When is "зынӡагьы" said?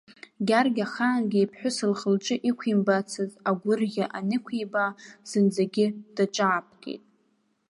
5.29-5.87